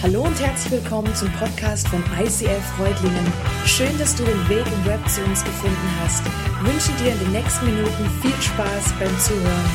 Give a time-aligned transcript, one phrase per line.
[0.00, 3.32] Hallo und herzlich willkommen zum Podcast von ICF Freudlingen.
[3.66, 6.22] Schön, dass du den Weg im Web zu uns gefunden hast.
[6.24, 9.70] Ich wünsche dir in den nächsten Minuten viel Spaß beim Zuhören.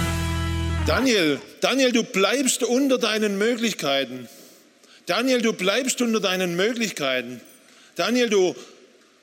[0.87, 4.29] Daniel, Daniel, du bleibst unter deinen Möglichkeiten.
[5.07, 7.41] Daniel, du bleibst unter deinen Möglichkeiten.
[7.97, 8.55] Daniel, du,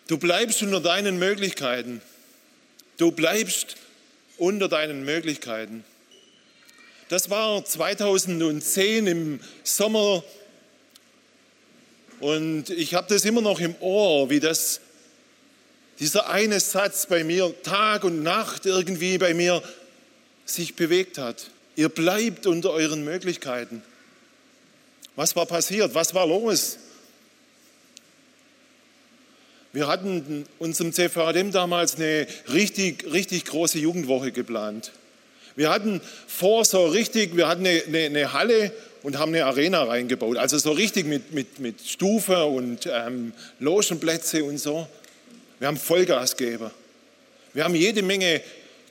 [0.07, 2.03] du bleibst unter deinen Möglichkeiten.
[2.99, 3.77] Du bleibst
[4.37, 5.83] unter deinen Möglichkeiten.
[7.09, 10.23] Das war 2010 im Sommer
[12.21, 14.81] und ich habe das immer noch im Ohr, wie das,
[15.99, 19.63] dieser eine Satz bei mir Tag und Nacht irgendwie bei mir
[20.45, 21.51] sich bewegt hat.
[21.77, 23.83] Ihr bleibt unter euren Möglichkeiten.
[25.17, 25.95] Was war passiert?
[25.95, 26.79] Was war los?
[29.73, 34.93] Wir hatten in unserem CVADM damals eine richtig, richtig große Jugendwoche geplant.
[35.57, 39.83] Wir hatten vor so richtig, wir hatten eine, eine, eine Halle und haben eine Arena
[39.83, 40.37] reingebaut.
[40.37, 44.87] Also so richtig mit, mit, mit Stufe und ähm, Logenplätze und so.
[45.59, 46.71] Wir haben Vollgas gegeben.
[47.53, 48.41] Wir haben jede Menge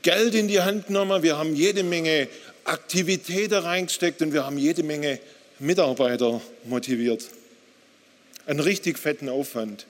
[0.02, 2.28] Geld in die Hand genommen, wir haben jede Menge
[2.64, 5.19] Aktivitäten reingesteckt und wir haben jede Menge
[5.59, 7.25] Mitarbeiter motiviert.
[8.45, 9.86] Einen richtig fetten Aufwand.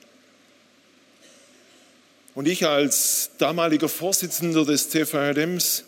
[2.36, 5.84] Und ich als damaliger Vorsitzender des CVRMs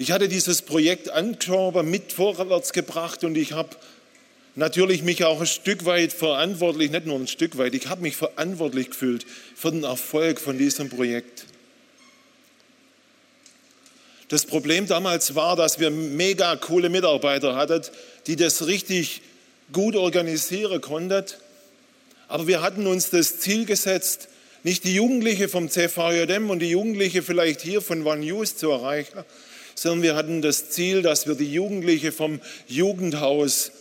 [0.00, 3.76] ich hatte dieses Projekt angeschaut, mit vorwärts gebracht und ich habe
[4.54, 8.16] natürlich mich auch ein Stück weit verantwortlich, nicht nur ein Stück weit, ich habe mich
[8.16, 11.44] verantwortlich gefühlt für den Erfolg von diesem Projekt.
[14.28, 17.82] Das Problem damals war, dass wir mega coole Mitarbeiter hatten,
[18.26, 19.20] die das richtig
[19.70, 21.26] gut organisieren konnten.
[22.26, 24.28] Aber wir hatten uns das Ziel gesetzt,
[24.62, 29.24] nicht die Jugendliche vom CVJM und die Jugendliche vielleicht hier von One News zu erreichen,
[29.80, 33.72] sondern wir hatten das Ziel, dass wir die Jugendliche vom Jugendhaus,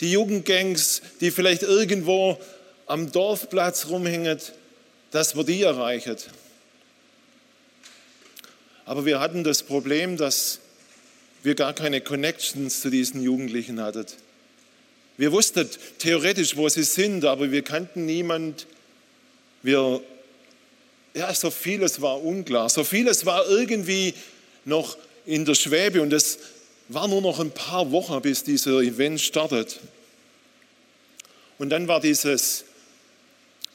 [0.00, 2.40] die Jugendgangs, die vielleicht irgendwo
[2.86, 4.38] am Dorfplatz rumhängen,
[5.10, 6.16] dass wir die erreichen.
[8.86, 10.60] Aber wir hatten das Problem, dass
[11.42, 14.06] wir gar keine Connections zu diesen Jugendlichen hatten.
[15.18, 18.66] Wir wussten theoretisch, wo sie sind, aber wir kannten niemand.
[19.62, 20.00] Wir,
[21.12, 22.70] ja, so vieles war unklar.
[22.70, 24.14] So vieles war irgendwie
[24.64, 24.96] noch
[25.26, 26.38] in der Schwebe und es
[26.88, 29.80] war nur noch ein paar Wochen, bis dieser Event startet.
[31.58, 32.64] Und dann war dieses,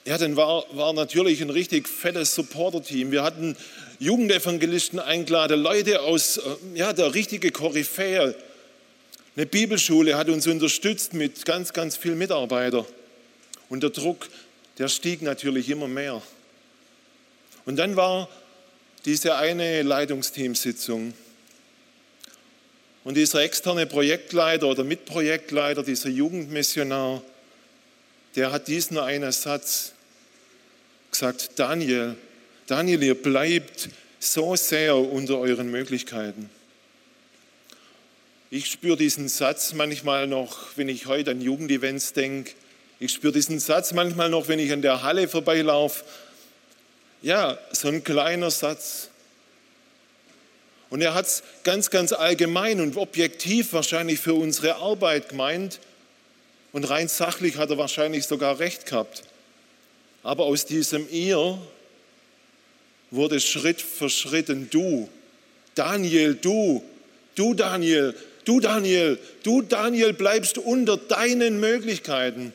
[0.05, 3.11] ja, dann war, war natürlich ein richtig fettes Supporter-Team.
[3.11, 3.55] Wir hatten
[3.99, 6.41] Jugendevangelisten eingeladen, Leute aus, äh,
[6.75, 8.35] ja, der richtige Koryphäe.
[9.35, 12.85] Eine Bibelschule hat uns unterstützt mit ganz, ganz vielen Mitarbeitern.
[13.69, 14.29] Und der Druck,
[14.77, 16.21] der stieg natürlich immer mehr.
[17.65, 18.29] Und dann war
[19.05, 21.13] diese eine Leitungsteamsitzung.
[23.07, 27.23] Und dieser externe Projektleiter oder Mitprojektleiter, dieser Jugendmissionar,
[28.35, 29.93] der hat diesen einen Satz
[31.09, 32.17] gesagt, Daniel,
[32.65, 33.87] Daniel, ihr bleibt
[34.19, 36.49] so sehr unter euren Möglichkeiten.
[38.49, 42.51] Ich spüre diesen Satz manchmal noch, wenn ich heute an Jugendevents denke.
[42.99, 46.03] Ich spüre diesen Satz manchmal noch, wenn ich an der Halle vorbeilaufe.
[47.21, 49.11] Ja, so ein kleiner Satz.
[50.89, 55.79] Und er hat es ganz, ganz allgemein und objektiv wahrscheinlich für unsere Arbeit gemeint.
[56.71, 59.23] Und rein sachlich hat er wahrscheinlich sogar recht gehabt.
[60.23, 61.59] Aber aus diesem Ihr
[63.11, 65.09] wurde Schritt für Schritt ein Du.
[65.75, 66.83] Daniel, du,
[67.35, 68.15] du Daniel,
[68.45, 72.53] du Daniel, du Daniel bleibst unter deinen Möglichkeiten.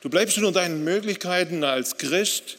[0.00, 2.56] Du bleibst unter deinen Möglichkeiten als Christ,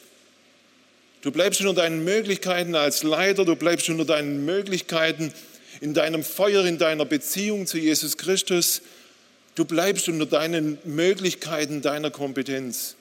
[1.22, 5.32] Du bleibst unter deinen Möglichkeiten als Leiter, du bleibst unter deinen Möglichkeiten
[5.80, 8.82] in deinem Feuer, in deiner Beziehung zu Jesus Christus.
[9.54, 12.96] Du bleibst unter deinen Möglichkeiten deiner Kompetenz.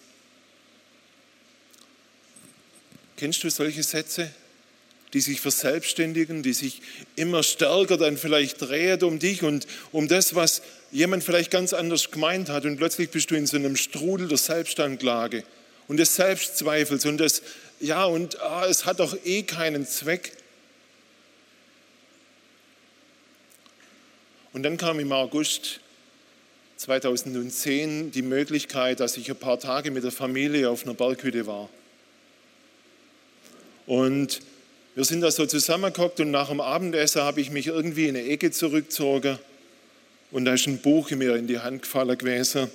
[3.17, 4.29] Kennst du solche Sätze,
[5.13, 6.81] die sich verselbstständigen, die sich
[7.15, 12.12] immer stärker dann vielleicht drehen um dich und um das, was jemand vielleicht ganz anders
[12.12, 15.44] gemeint hat und plötzlich bist du in so einem Strudel der Selbstanklage
[15.88, 17.41] und des Selbstzweifels und des
[17.81, 20.38] ja, und ah, es hat doch eh keinen Zweck.
[24.54, 25.80] Und dann kam im August
[26.78, 31.69] 2010 die Möglichkeit, dass ich ein paar Tage mit der Familie auf einer Berghütte war.
[33.86, 34.42] Und
[34.94, 38.27] wir sind da so zusammengeguckt und nach dem Abendessen habe ich mich irgendwie in eine
[38.27, 39.39] Ecke zurückgezogen
[40.31, 42.69] und da ist ein Buch mir in die Hand gefallen gewesen.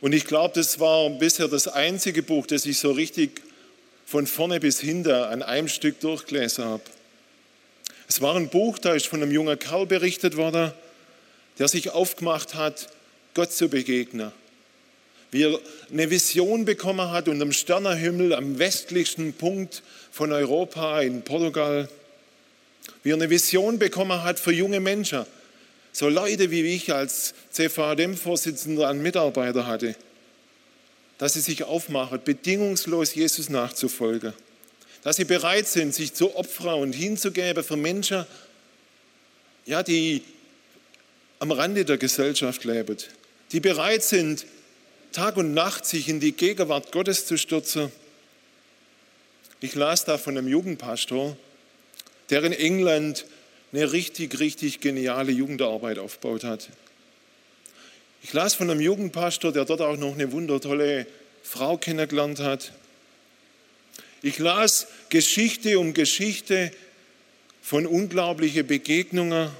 [0.00, 3.40] Und ich glaube, das war bisher das einzige Buch, das ich so richtig
[4.12, 6.82] von vorne bis hinten an einem Stück durchgelesen habe.
[8.08, 10.72] Es war ein Buch, da ist von einem jungen Kerl berichtet worden,
[11.58, 12.90] der sich aufgemacht hat,
[13.32, 14.30] Gott zu begegnen.
[15.30, 15.58] Wie er
[15.90, 21.88] eine Vision bekommen hat unterm Sternenhimmel am westlichsten Punkt von Europa in Portugal.
[23.02, 25.24] Wie er eine Vision bekommen hat für junge Menschen.
[25.92, 29.96] So Leute wie ich als CVDM-Vorsitzender an Mitarbeiter hatte.
[31.22, 34.32] Dass sie sich aufmachen, bedingungslos Jesus nachzufolgen.
[35.04, 38.26] Dass sie bereit sind, sich zu opfern und hinzugeben für Menschen,
[39.64, 40.24] ja, die
[41.38, 42.96] am Rande der Gesellschaft leben,
[43.52, 44.46] die bereit sind,
[45.12, 47.92] Tag und Nacht sich in die Gegenwart Gottes zu stürzen.
[49.60, 51.36] Ich las da von einem Jugendpastor,
[52.30, 53.26] der in England
[53.72, 56.68] eine richtig, richtig geniale Jugendarbeit aufgebaut hat.
[58.22, 61.06] Ich las von einem Jugendpastor, der dort auch noch eine wundertolle
[61.42, 62.72] Frau kennengelernt hat.
[64.22, 66.70] Ich las Geschichte um Geschichte
[67.62, 69.50] von unglaublichen Begegnungen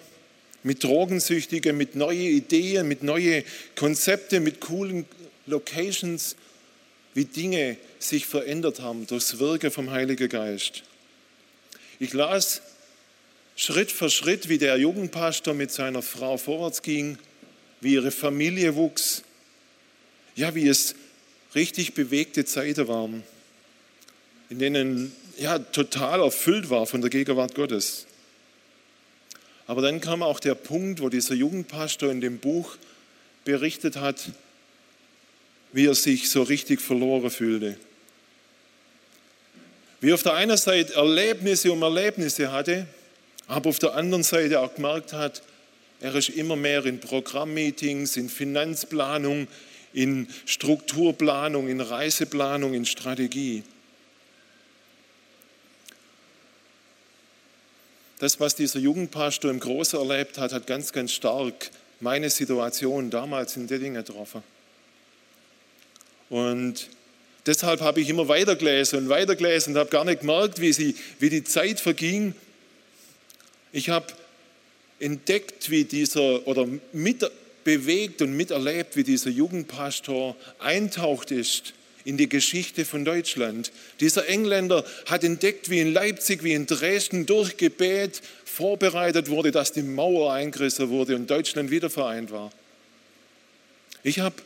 [0.63, 3.43] mit Drogensüchtigen, mit neuen Ideen, mit neuen
[3.75, 5.07] Konzepten, mit coolen
[5.47, 6.37] Locations,
[7.15, 10.85] wie Dinge sich verändert haben durchs Wirken vom Heiligen Geist.
[11.99, 12.63] Ich las
[13.57, 17.19] Schritt für Schritt, wie der Jugendpastor mit seiner Frau vorwärts ging,
[17.83, 19.23] wie ihre Familie wuchs,
[20.37, 20.95] ja, wie es
[21.55, 23.23] richtig bewegte Zeiten waren,
[24.49, 28.07] in denen ja total erfüllt war von der Gegenwart Gottes.
[29.67, 32.77] Aber dann kam auch der Punkt, wo dieser Jugendpastor in dem Buch
[33.45, 34.31] berichtet hat,
[35.73, 37.77] wie er sich so richtig verloren fühlte.
[40.01, 42.87] Wie auf der einen Seite Erlebnisse um Erlebnisse hatte,
[43.49, 45.43] aber auf der anderen Seite auch gemerkt hat,
[46.03, 49.49] er ist immer mehr in Programmmeetings, in Finanzplanung,
[49.95, 53.63] in Strukturplanung, in Reiseplanung, in Strategie.
[58.23, 63.57] das, was dieser Jugendpastor im Großen erlebt hat, hat ganz, ganz stark meine Situation damals
[63.57, 64.45] in Dettingen getroffen.
[66.31, 66.89] Und
[67.47, 71.31] deshalb habe ich immer weitergelesen und weitergelesen und habe gar nicht gemerkt, wie, sie, wie
[71.31, 72.37] die Zeit verging.
[73.73, 74.07] Ich habe
[75.03, 82.85] entdeckt, wie dieser, oder mitbewegt und miterlebt, wie dieser Jugendpastor eintaucht ist in die Geschichte
[82.85, 83.73] von Deutschland.
[84.01, 89.73] Dieser Engländer hat entdeckt, wie in Leipzig, wie in Dresden durch Gebet vorbereitet wurde, dass
[89.73, 92.53] die Mauer eingerissen wurde und Deutschland wieder vereint war.
[94.03, 94.37] Ich habe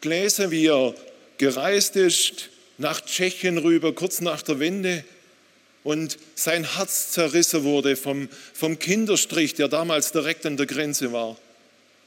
[0.00, 0.94] gelesen, wie er
[1.38, 5.04] gereist ist nach Tschechien rüber, kurz nach der Wende,
[5.86, 11.38] und sein Herz zerrissen wurde vom, vom Kinderstrich, der damals direkt an der Grenze war.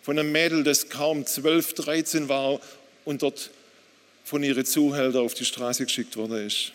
[0.01, 2.59] Von einem Mädel, das kaum 12, 13 war
[3.05, 3.51] und dort
[4.25, 6.73] von ihren Zuhältern auf die Straße geschickt worden ist.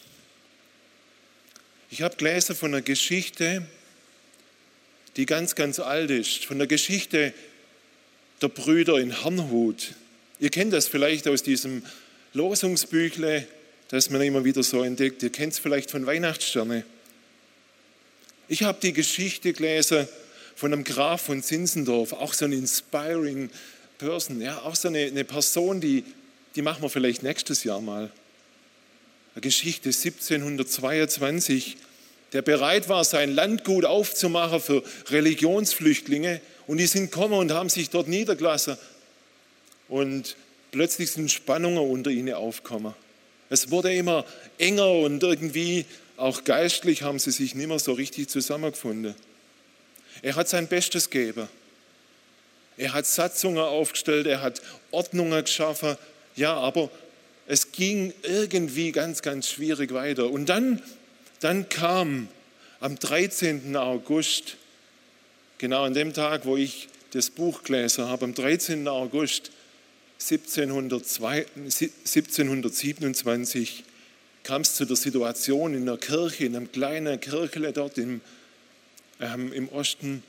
[1.90, 3.66] Ich habe gelesen von einer Geschichte,
[5.16, 7.34] die ganz, ganz alt ist, von der Geschichte
[8.40, 9.92] der Brüder in Herrnhut.
[10.40, 11.84] Ihr kennt das vielleicht aus diesem
[12.32, 13.46] Losungsbüchle,
[13.94, 15.22] das man immer wieder so entdeckt.
[15.22, 16.84] Ihr kennt es vielleicht von Weihnachtssterne.
[18.48, 20.08] Ich habe die Geschichte gelesen
[20.54, 23.50] von einem Graf von Zinzendorf, auch so ein inspiring
[23.98, 26.04] Person, ja, auch so eine, eine Person, die
[26.54, 28.10] die machen wir vielleicht nächstes Jahr mal.
[29.34, 31.76] Eine Geschichte 1722,
[32.32, 36.40] der bereit war, sein Landgut aufzumachen für Religionsflüchtlinge.
[36.66, 38.76] Und die sind gekommen und haben sich dort niedergelassen.
[39.88, 40.36] Und
[40.70, 42.94] plötzlich sind Spannungen unter ihnen aufgekommen.
[43.54, 44.24] Es wurde immer
[44.58, 49.14] enger und irgendwie auch geistlich haben sie sich nicht mehr so richtig zusammengefunden.
[50.22, 51.46] Er hat sein Bestes gegeben.
[52.76, 55.96] Er hat Satzungen aufgestellt, er hat Ordnungen geschaffen,
[56.34, 56.90] ja, aber
[57.46, 60.30] es ging irgendwie ganz, ganz schwierig weiter.
[60.30, 60.82] Und dann,
[61.38, 62.26] dann kam
[62.80, 63.76] am 13.
[63.76, 64.56] August,
[65.58, 68.88] genau an dem Tag, wo ich das Buch gelesen habe, am 13.
[68.88, 69.52] August
[70.18, 73.84] 1702, 1727
[74.42, 78.20] kam es zu der Situation in der Kirche, in einem kleinen Kirchle dort im,
[79.20, 80.22] ähm, im Osten,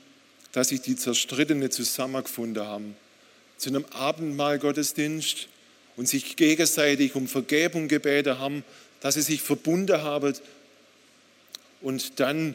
[0.52, 2.96] dass sich die Zerstrittene zusammengefunden haben.
[3.58, 5.48] Zu einem Abendmahlgottesdienst
[5.96, 8.64] und sich gegenseitig um Vergebung gebeten haben,
[9.00, 10.34] dass sie sich verbunden haben.
[11.80, 12.54] Und dann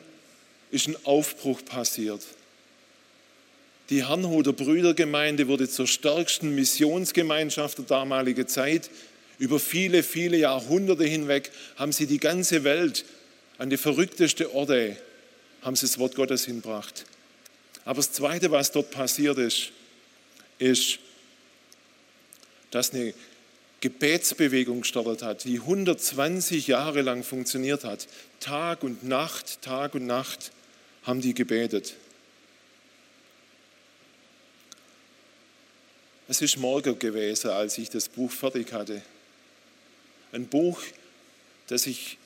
[0.71, 2.21] ist ein Aufbruch passiert.
[3.91, 8.89] Die Herrnhuter Brüdergemeinde wurde zur stärksten Missionsgemeinschaft der damaligen Zeit.
[9.37, 13.03] Über viele, viele Jahrhunderte hinweg haben sie die ganze Welt
[13.57, 14.95] an die verrückteste Orte,
[15.61, 17.03] haben sie das Wort Gottes hinbracht.
[17.83, 19.71] Aber das Zweite, was dort passiert ist,
[20.57, 20.99] ist,
[22.69, 23.13] dass eine
[23.81, 28.07] Gebetsbewegung gestartet hat, die 120 Jahre lang funktioniert hat.
[28.39, 30.53] Tag und Nacht, Tag und Nacht
[31.03, 31.95] haben die gebetet.
[36.31, 39.01] Es ist morgen gewesen, als ich das Buch fertig hatte.
[40.31, 40.81] Ein Buch,
[41.67, 42.17] das ich,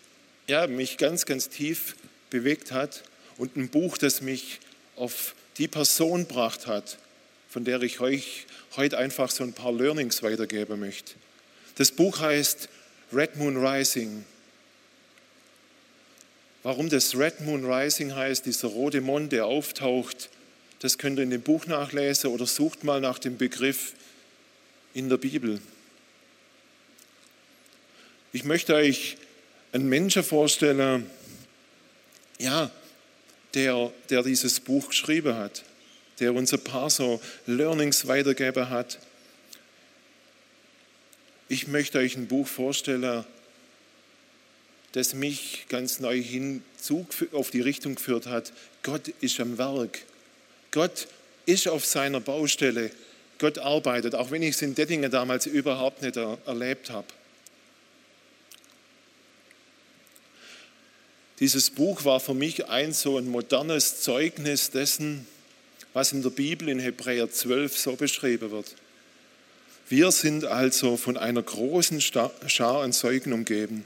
[0.45, 1.95] ja, mich ganz, ganz tief
[2.29, 3.01] bewegt hat
[3.39, 4.59] und ein Buch, das mich
[4.95, 6.99] auf die Person gebracht hat,
[7.49, 8.45] von der ich euch
[8.75, 11.15] heute einfach so ein paar Learnings weitergeben möchte.
[11.73, 12.69] Das Buch heißt
[13.11, 14.23] Red Moon Rising.
[16.61, 20.29] Warum das Red Moon Rising heißt, dieser rote Mond, der auftaucht,
[20.79, 23.93] das könnt ihr in dem Buch nachlesen oder sucht mal nach dem Begriff
[24.93, 25.59] in der Bibel.
[28.33, 29.17] Ich möchte euch
[29.71, 31.09] einen Menschen vorstellen,
[32.39, 32.69] ja,
[33.53, 35.63] der, der dieses Buch geschrieben hat,
[36.19, 38.99] der uns ein paar so Learnings weitergegeben hat.
[41.47, 43.23] Ich möchte euch ein Buch vorstellen,
[44.91, 46.63] das mich ganz neu hin
[47.31, 48.53] auf die Richtung geführt hat.
[48.83, 49.99] Gott ist am Werk.
[50.75, 51.07] Gott
[51.45, 52.91] ist auf seiner Baustelle.
[53.39, 57.07] Gott arbeitet, auch wenn ich es in Dettingen damals überhaupt nicht erlebt habe.
[61.39, 65.25] Dieses Buch war für mich ein so ein modernes Zeugnis dessen,
[65.93, 68.75] was in der Bibel in Hebräer 12 so beschrieben wird.
[69.87, 73.85] Wir sind also von einer großen Schar an Zeugen umgeben,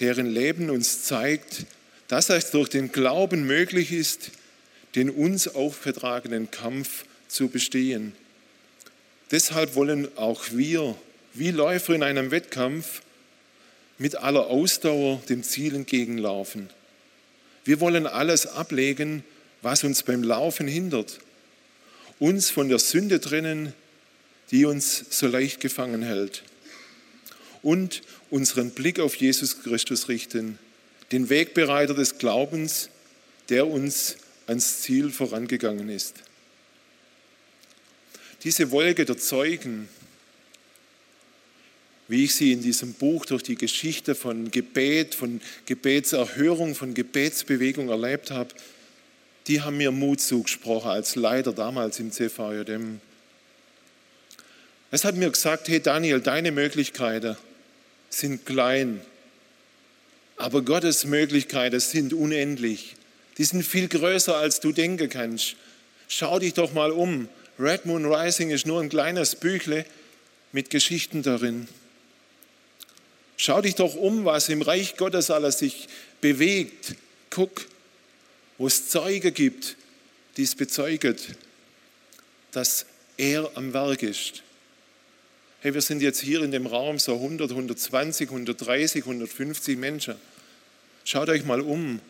[0.00, 1.66] deren Leben uns zeigt,
[2.08, 4.30] dass es durch den Glauben möglich ist,
[4.96, 8.12] den uns aufgetragenen Kampf zu bestehen.
[9.30, 10.96] Deshalb wollen auch wir,
[11.34, 13.02] wie Läufer in einem Wettkampf,
[13.98, 16.70] mit aller Ausdauer dem Ziel entgegenlaufen.
[17.64, 19.22] Wir wollen alles ablegen,
[19.62, 21.18] was uns beim Laufen hindert,
[22.18, 23.74] uns von der Sünde trennen,
[24.50, 26.42] die uns so leicht gefangen hält,
[27.62, 30.58] und unseren Blick auf Jesus Christus richten,
[31.12, 32.90] den Wegbereiter des Glaubens,
[33.48, 36.14] der uns ans Ziel vorangegangen ist.
[38.44, 39.88] Diese Wolke der Zeugen,
[42.08, 47.88] wie ich sie in diesem Buch durch die Geschichte von Gebet, von Gebetserhörung, von Gebetsbewegung
[47.88, 48.54] erlebt habe,
[49.48, 53.00] die haben mir Mut zugesprochen als Leiter damals im CVJM.
[54.90, 57.36] Es hat mir gesagt, hey Daniel, deine Möglichkeiten
[58.08, 59.00] sind klein,
[60.36, 62.94] aber Gottes Möglichkeiten sind unendlich.
[63.38, 65.56] Die sind viel größer, als du denken kannst.
[66.08, 67.28] Schau dich doch mal um.
[67.58, 69.84] Red Moon Rising ist nur ein kleines Büchle
[70.52, 71.68] mit Geschichten darin.
[73.36, 75.88] Schau dich doch um, was im Reich Gottes alles sich
[76.20, 76.94] bewegt.
[77.30, 77.66] Guck,
[78.56, 79.76] wo es Zeuge gibt,
[80.36, 81.36] die es bezeuget,
[82.52, 84.42] dass er am Werk ist.
[85.60, 90.14] Hey, wir sind jetzt hier in dem Raum so 100, 120, 130, 150 Menschen.
[91.04, 92.00] Schaut euch mal um.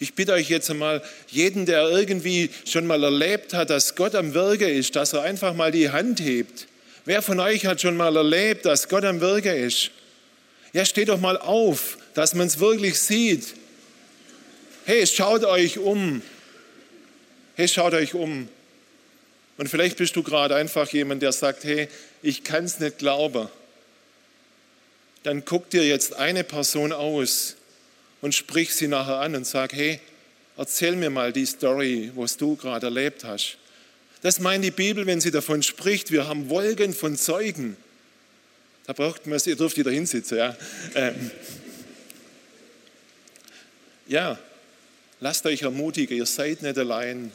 [0.00, 4.32] Ich bitte euch jetzt einmal, jeden, der irgendwie schon mal erlebt hat, dass Gott am
[4.34, 6.68] Wirke ist, dass er einfach mal die Hand hebt.
[7.04, 9.90] Wer von euch hat schon mal erlebt, dass Gott am Wirke ist?
[10.72, 13.54] Ja, steht doch mal auf, dass man es wirklich sieht.
[14.84, 16.22] Hey, schaut euch um.
[17.56, 18.48] Hey, schaut euch um.
[19.56, 21.88] Und vielleicht bist du gerade einfach jemand, der sagt, hey,
[22.22, 23.48] ich kann es nicht glauben.
[25.24, 27.56] Dann guck dir jetzt eine Person aus
[28.20, 30.00] und sprich sie nachher an und sag, hey,
[30.56, 33.58] erzähl mir mal die Story, was du gerade erlebt hast.
[34.22, 37.76] Das meint die Bibel, wenn sie davon spricht, wir haben Wolken von Zeugen.
[38.86, 40.56] Da braucht man es, ihr dürft wieder hinsitzen, ja.
[40.94, 41.30] Ähm,
[44.08, 44.38] ja,
[45.20, 47.30] lasst euch ermutigen, ihr seid nicht allein,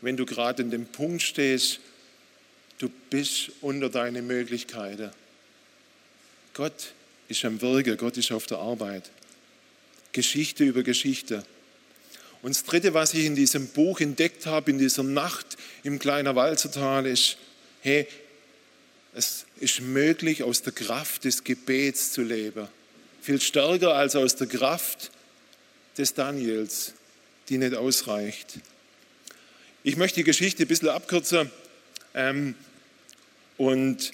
[0.00, 1.78] wenn du gerade in dem Punkt stehst,
[2.78, 5.10] du bist unter deine Möglichkeiten.
[6.54, 6.92] Gott
[7.28, 9.10] ist am Wirken, Gott ist auf der Arbeit.
[10.12, 11.44] Geschichte über Geschichte.
[12.42, 16.34] Und das Dritte, was ich in diesem Buch entdeckt habe, in dieser Nacht im kleinen
[16.34, 17.36] Walzertal, ist,
[17.80, 18.06] hey,
[19.14, 22.66] es ist möglich, aus der Kraft des Gebets zu leben.
[23.20, 25.10] Viel stärker als aus der Kraft
[25.96, 26.94] des Daniels,
[27.48, 28.58] die nicht ausreicht.
[29.84, 31.50] Ich möchte die Geschichte ein bisschen abkürzen.
[32.14, 32.54] Ähm,
[33.56, 34.12] und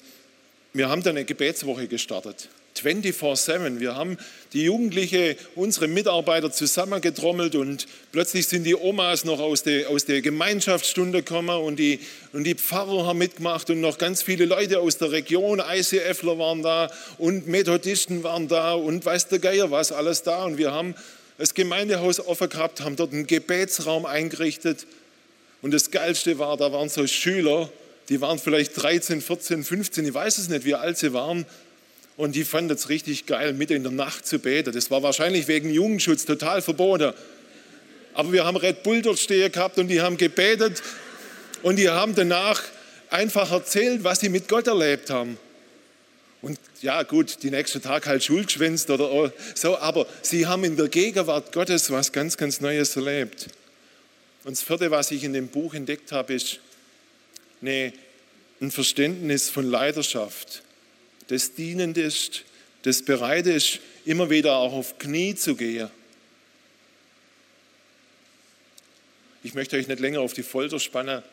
[0.73, 2.49] wir haben dann eine Gebetswoche gestartet.
[2.83, 3.79] 24-7.
[3.79, 4.17] Wir haben
[4.53, 10.21] die Jugendliche, unsere Mitarbeiter zusammengetrommelt und plötzlich sind die Omas noch aus der, aus der
[10.21, 11.99] Gemeinschaftsstunde gekommen und die,
[12.33, 16.63] und die Pfarrer haben mitgemacht und noch ganz viele Leute aus der Region, ICFler waren
[16.63, 20.45] da und Methodisten waren da und weiß der Geier was, alles da.
[20.45, 20.95] Und wir haben
[21.37, 24.87] das Gemeindehaus offen gehabt, haben dort einen Gebetsraum eingerichtet.
[25.61, 27.69] Und das Geilste war, da waren so Schüler,
[28.09, 31.45] die waren vielleicht 13, 14, 15, ich weiß es nicht, wie alt sie waren
[32.19, 34.73] und die fanden es richtig geil, mitten in der Nacht zu beten.
[34.73, 37.13] Das war wahrscheinlich wegen Jugendschutz total verboten.
[38.13, 40.83] Aber wir haben Red Bull dort stehen gehabt und die haben gebetet
[41.63, 42.61] und die haben danach
[43.09, 45.37] einfach erzählt, was sie mit Gott erlebt haben.
[46.41, 50.75] Und ja, gut, die nächsten Tag halt Schuld geschwänzt oder so, aber sie haben in
[50.75, 53.47] der Gegenwart Gottes was ganz, ganz Neues erlebt.
[54.43, 56.59] Und das vierte, was ich in dem Buch entdeckt habe, ist
[57.61, 57.93] eine,
[58.59, 60.63] ein Verständnis von Leidenschaft,
[61.29, 62.43] das dienend ist,
[62.83, 65.89] das bereit ist, immer wieder auch auf Knie zu gehen.
[69.43, 71.23] Ich möchte euch nicht länger auf die Folter spannen.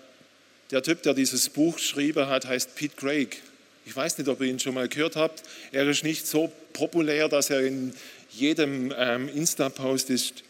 [0.71, 3.43] Der Typ, der dieses Buch geschrieben hat, heißt Pete Craig.
[3.85, 5.43] Ich weiß nicht, ob ihr ihn schon mal gehört habt.
[5.73, 7.95] Er ist nicht so populär, dass er in
[8.31, 10.43] jedem ähm, Insta-Post ist.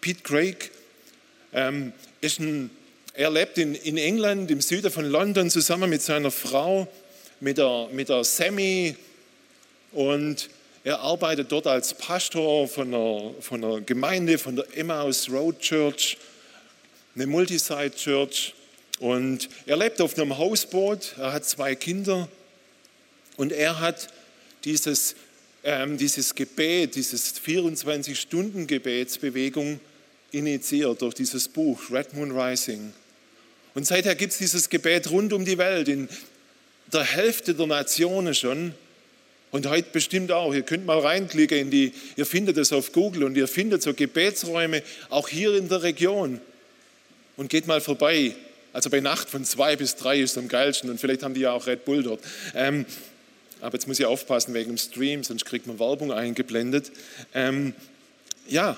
[0.00, 0.70] Pete Craig
[1.52, 2.70] ähm, ist ein,
[3.14, 6.86] er lebt in, in England, im Süden von London, zusammen mit seiner Frau,
[7.42, 8.96] mit der, mit der Sammy.
[9.92, 10.48] Und
[10.84, 16.16] er arbeitet dort als Pastor von einer, von einer Gemeinde, von der Emmaus Road Church,
[17.14, 18.54] eine Multisite Church.
[19.00, 22.28] Und er lebt auf einem Hausboot, er hat zwei Kinder
[23.36, 24.06] und er hat
[24.64, 25.16] dieses,
[25.64, 29.80] ähm, dieses Gebet, dieses 24-Stunden-Gebetsbewegung
[30.30, 32.92] initiiert durch dieses Buch Red Moon Rising.
[33.74, 36.08] Und seither gibt es dieses Gebet rund um die Welt, in
[36.92, 38.74] der Hälfte der Nationen schon.
[39.50, 40.54] Und heute bestimmt auch.
[40.54, 43.92] Ihr könnt mal reinklicken in die, ihr findet es auf Google und ihr findet so
[43.92, 46.40] Gebetsräume auch hier in der Region.
[47.36, 48.34] Und geht mal vorbei.
[48.72, 51.52] Also bei Nacht von zwei bis drei ist am geilsten und vielleicht haben die ja
[51.52, 52.20] auch Red Bull dort.
[52.54, 52.86] Ähm,
[53.60, 56.90] aber jetzt muss ich aufpassen wegen dem Stream, sonst kriegt man Werbung eingeblendet.
[57.34, 57.74] Ähm,
[58.48, 58.76] ja,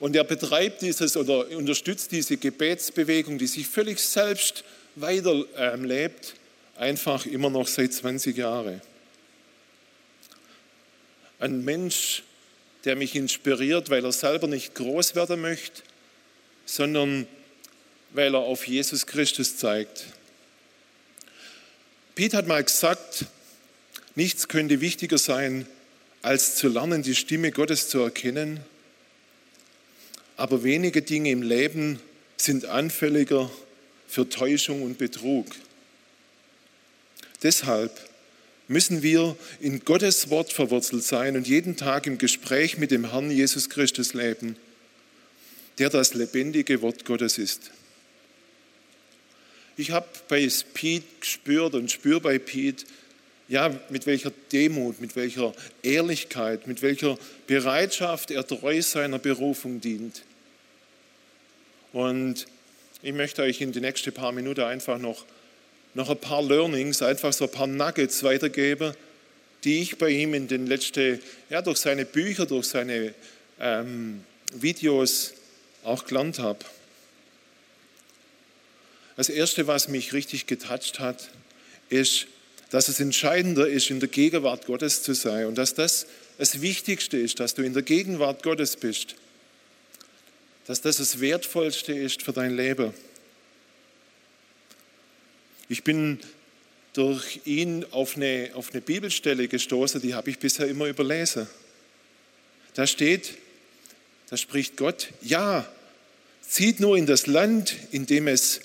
[0.00, 4.64] und er betreibt dieses oder unterstützt diese Gebetsbewegung, die sich völlig selbst
[4.96, 6.39] weiterlebt, ähm,
[6.80, 8.80] einfach immer noch seit 20 Jahren.
[11.38, 12.24] Ein Mensch,
[12.84, 15.82] der mich inspiriert, weil er selber nicht groß werden möchte,
[16.66, 17.26] sondern
[18.10, 20.06] weil er auf Jesus Christus zeigt.
[22.14, 23.26] Piet hat mal gesagt,
[24.16, 25.66] Nichts könnte wichtiger sein,
[26.20, 28.60] als zu lernen, die Stimme Gottes zu erkennen.
[30.36, 32.00] Aber wenige Dinge im Leben
[32.36, 33.50] sind anfälliger
[34.08, 35.46] für Täuschung und Betrug.
[37.42, 37.92] Deshalb
[38.68, 43.30] müssen wir in Gottes Wort verwurzelt sein und jeden Tag im Gespräch mit dem Herrn
[43.30, 44.56] Jesus Christus leben,
[45.78, 47.70] der das lebendige Wort Gottes ist.
[49.76, 52.84] Ich habe bei Pete gespürt und spüre bei Pete,
[53.48, 60.22] ja, mit welcher Demut, mit welcher Ehrlichkeit, mit welcher Bereitschaft er treu seiner Berufung dient.
[61.92, 62.46] Und
[63.02, 65.24] ich möchte euch in die nächsten paar Minuten einfach noch,
[65.94, 68.94] noch ein paar Learnings, einfach so ein paar Nuggets weitergeben,
[69.64, 73.14] die ich bei ihm in den letzten, ja, durch seine Bücher, durch seine
[73.58, 74.24] ähm,
[74.54, 75.34] Videos
[75.84, 76.60] auch gelernt habe.
[79.16, 81.30] Das Erste, was mich richtig getatscht hat,
[81.88, 82.26] ist,
[82.70, 86.06] dass es entscheidender ist, in der Gegenwart Gottes zu sein und dass das
[86.38, 89.14] das Wichtigste ist, dass du in der Gegenwart Gottes bist,
[90.66, 92.94] dass das das Wertvollste ist für dein Leben.
[95.70, 96.18] Ich bin
[96.94, 101.46] durch ihn auf eine, auf eine Bibelstelle gestoßen, die habe ich bisher immer überlesen.
[102.74, 103.34] Da steht,
[104.30, 105.70] da spricht Gott, ja,
[106.42, 108.62] zieht nur in das Land, in dem es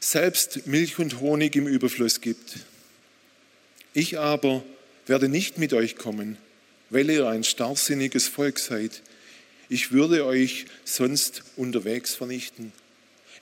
[0.00, 2.58] selbst Milch und Honig im Überfluss gibt.
[3.94, 4.64] Ich aber
[5.06, 6.38] werde nicht mit euch kommen,
[6.90, 9.02] weil ihr ein starrsinniges Volk seid.
[9.68, 12.72] Ich würde euch sonst unterwegs vernichten.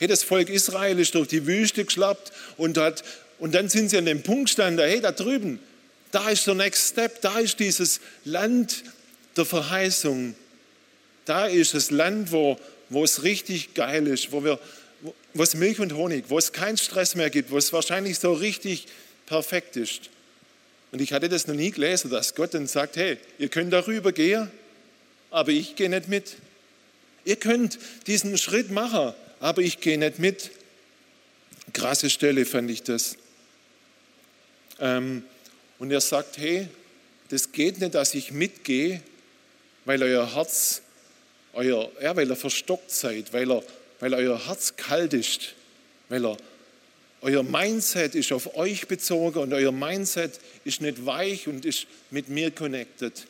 [0.00, 3.04] Hey, das Volk Israel ist durch die Wüste geschlappt und, hat,
[3.38, 5.60] und dann sind sie an dem Punkt gestanden, hey, da drüben,
[6.10, 8.82] da ist der Next Step, da ist dieses Land
[9.36, 10.34] der Verheißung.
[11.26, 12.58] Da ist das Land, wo,
[12.88, 14.58] wo es richtig geil ist, wo, wir,
[15.34, 18.32] wo es Milch und Honig, wo es keinen Stress mehr gibt, wo es wahrscheinlich so
[18.32, 18.86] richtig
[19.26, 20.08] perfekt ist.
[20.92, 24.12] Und ich hatte das noch nie gelesen, dass Gott dann sagt, hey, ihr könnt darüber
[24.12, 24.50] gehen,
[25.30, 26.36] aber ich gehe nicht mit.
[27.26, 30.50] Ihr könnt diesen Schritt machen, aber ich gehe nicht mit.
[31.72, 33.16] Krasse Stelle fand ich das.
[34.78, 35.24] Ähm,
[35.78, 36.68] und er sagt, hey,
[37.30, 39.02] das geht nicht, dass ich mitgehe,
[39.84, 40.82] weil euer Herz,
[41.54, 43.62] euer, ja, weil ihr verstockt seid, weil, er,
[43.98, 45.54] weil euer Herz kalt ist,
[46.08, 46.36] weil er
[47.22, 52.28] euer Mindset ist auf euch bezogen und euer Mindset ist nicht weich und ist mit
[52.28, 53.26] mir connected.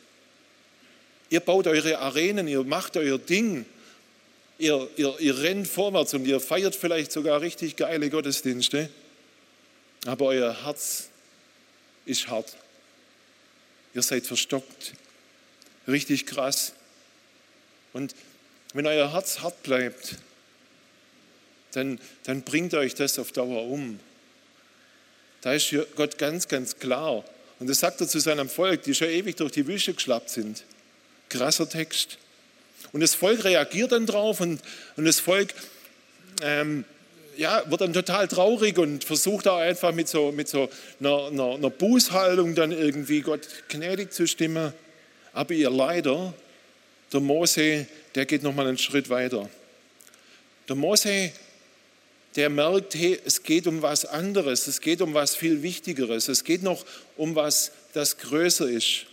[1.29, 3.67] Ihr baut eure Arenen, ihr macht euer Ding,
[4.61, 8.89] ihr, ihr, ihr rennt vorwärts und ihr feiert vielleicht sogar richtig geile Gottesdienste,
[10.07, 11.09] aber euer Herz
[12.05, 12.57] ist hart.
[13.95, 14.95] Ihr seid verstockt.
[15.89, 16.75] Richtig krass.
[17.93, 18.15] Und
[18.73, 20.17] wenn euer Herz hart bleibt,
[21.73, 23.99] dann, dann bringt euch das auf Dauer um.
[25.41, 27.25] Da ist Gott ganz, ganz klar.
[27.59, 30.65] Und das sagt er zu seinem Volk, die schon ewig durch die Wüste geschlappt sind.
[31.29, 32.19] Krasser Text.
[32.93, 34.61] Und das Volk reagiert dann drauf und,
[34.97, 35.55] und das Volk
[36.43, 36.85] ähm,
[37.37, 41.55] ja, wird dann total traurig und versucht da einfach mit so, mit so einer, einer,
[41.55, 44.73] einer Bußhaltung dann irgendwie Gott gnädig zu stimmen.
[45.33, 46.35] Aber ihr leider,
[47.13, 49.49] der Mose, der geht nochmal einen Schritt weiter.
[50.69, 51.33] Der Mose,
[52.37, 56.45] der merkt, hey, es geht um was anderes, es geht um was viel Wichtigeres, es
[56.45, 56.85] geht noch
[57.17, 59.07] um was, das größer ist.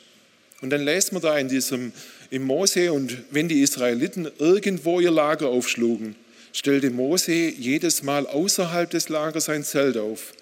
[0.62, 1.94] Und dann lesen wir da in diesem,
[2.30, 6.16] im Mose, und wenn die Israeliten irgendwo ihr Lager aufschlugen,
[6.54, 10.34] stellte Mose jedes Mal außerhalb des Lagers sein Zelt auf.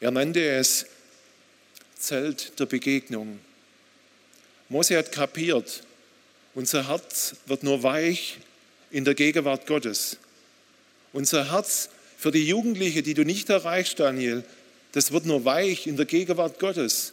[0.00, 0.86] Er nannte es
[1.98, 3.38] Zelt der Begegnung.
[4.68, 5.82] Mose hat kapiert,
[6.54, 8.38] unser Herz wird nur weich
[8.90, 10.16] in der Gegenwart Gottes.
[11.12, 14.44] Unser Herz für die Jugendliche, die du nicht erreichst, Daniel,
[14.92, 17.12] das wird nur weich in der Gegenwart Gottes.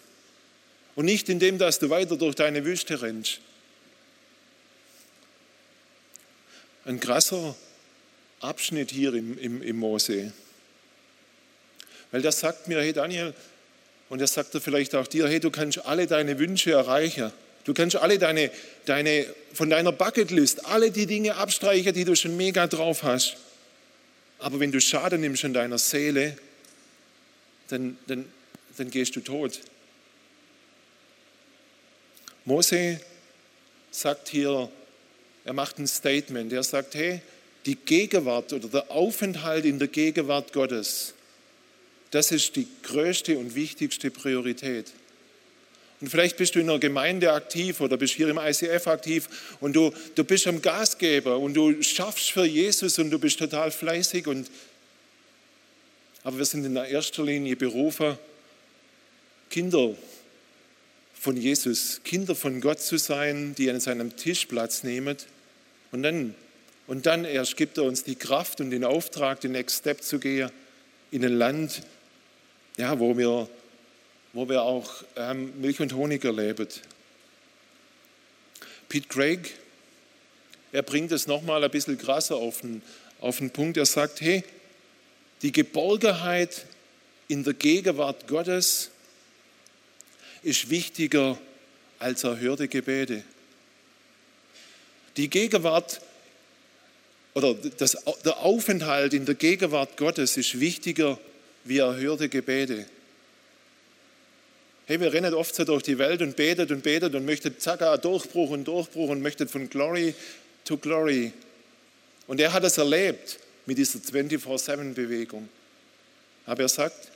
[0.95, 3.39] Und nicht in dem, dass du weiter durch deine Wüste rennst.
[6.87, 7.53] Ein krasser
[8.39, 10.31] Abschnitt hier im, im, im Mose.
[12.11, 13.33] Weil das sagt mir, hey Daniel,
[14.07, 17.33] und das sagt er vielleicht auch dir, hey, du kannst alle deine Wünsche erreichen.
[17.65, 18.51] Du kannst alle deine,
[18.85, 23.35] deine, von deiner Bucketlist, alle die Dinge abstreichen, die du schon mega drauf hast.
[24.39, 26.37] Aber wenn du Schaden nimmst an deiner Seele,
[27.67, 28.31] dann, dann,
[28.77, 29.59] dann gehst du tot.
[32.45, 33.01] Mose
[33.91, 34.71] sagt hier,
[35.47, 36.51] er macht ein Statement.
[36.51, 37.21] Er sagt, hey,
[37.65, 41.13] die Gegenwart oder der Aufenthalt in der Gegenwart Gottes,
[42.11, 44.91] das ist die größte und wichtigste Priorität.
[46.01, 49.73] Und vielleicht bist du in einer Gemeinde aktiv oder bist hier im ICF aktiv und
[49.73, 54.27] du, du bist am Gasgeber und du schaffst für Jesus und du bist total fleißig.
[54.27, 54.51] Und,
[56.23, 58.17] aber wir sind in erster Linie berufen,
[59.49, 59.95] Kinder
[61.13, 65.15] von Jesus, Kinder von Gott zu sein, die an seinem Tisch Platz nehmen.
[65.91, 66.35] Und dann
[66.87, 70.19] und dann erst gibt er uns die Kraft und den Auftrag, den Next Step zu
[70.19, 70.49] gehen
[71.11, 71.81] in ein Land,
[72.77, 73.49] ja, wo, wir,
[74.31, 76.67] wo wir auch ähm, Milch und Honig erleben.
[78.87, 79.53] Pete Craig,
[80.71, 82.81] er bringt es nochmal ein bisschen krasser auf den,
[83.19, 83.75] auf den Punkt.
[83.75, 84.45] Er sagt, hey,
[85.41, 86.65] die Geborgenheit
[87.27, 88.91] in der Gegenwart Gottes
[90.41, 91.37] ist wichtiger
[91.99, 93.23] als erhörte Gebete.
[95.17, 95.99] Die Gegenwart
[97.33, 101.19] oder das, der Aufenthalt in der Gegenwart Gottes ist wichtiger
[101.65, 102.85] wie erhörte Gebete.
[104.85, 107.79] Hey, wir rennen oft so durch die Welt und betet und betet und möchten zack,
[108.01, 110.15] Durchbruch und Durchbruch und möchten von Glory
[110.63, 111.33] to Glory.
[112.27, 115.49] Und er hat es erlebt mit dieser 24-7-Bewegung.
[116.45, 117.11] Aber er sagt,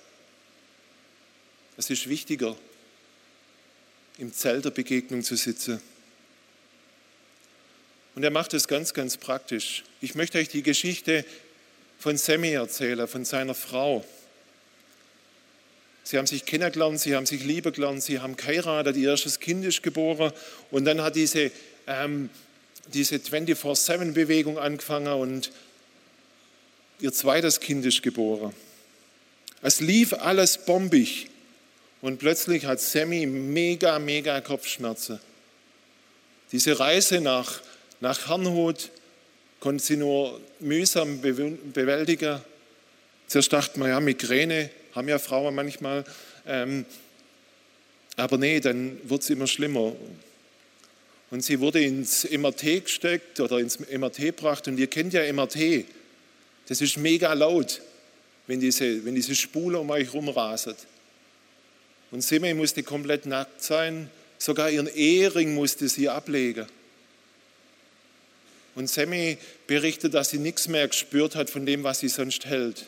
[1.77, 2.55] es ist wichtiger,
[4.17, 5.81] im Zelt der Begegnung zu sitzen
[8.15, 9.83] und er macht es ganz, ganz praktisch.
[10.01, 11.25] Ich möchte euch die Geschichte
[11.99, 14.03] von Sammy erzählen, von seiner Frau.
[16.03, 19.63] Sie haben sich kennengelernt, sie haben sich lieben gelernt, sie haben geheiratet, ihr erstes Kind
[19.63, 20.33] ist geboren
[20.71, 21.51] und dann hat diese,
[21.87, 22.29] ähm,
[22.87, 25.51] diese 24-7-Bewegung angefangen und
[26.99, 28.53] ihr zweites Kind ist geboren.
[29.61, 31.27] Es lief alles bombig
[32.01, 35.19] und plötzlich hat Sammy mega, mega Kopfschmerzen.
[36.51, 37.61] Diese Reise nach
[38.01, 38.89] nach Herrnhut
[39.59, 42.41] konnte sie nur mühsam bewältigen.
[43.27, 46.03] Zuerst dachte man, ja, Migräne haben ja Frauen manchmal.
[46.45, 46.85] Ähm,
[48.17, 49.95] aber nee, dann wird es immer schlimmer.
[51.29, 54.67] Und sie wurde ins MRT gesteckt oder ins MRT gebracht.
[54.67, 55.85] Und ihr kennt ja MRT.
[56.67, 57.81] Das ist mega laut,
[58.47, 60.75] wenn diese, wenn diese Spule um euch rumraset.
[62.09, 64.09] Und Simi musste komplett nackt sein.
[64.39, 66.65] Sogar ihren Ehering musste sie ablegen.
[68.75, 72.85] Und Sammy berichtet, dass sie nichts mehr gespürt hat von dem, was sie sonst hält.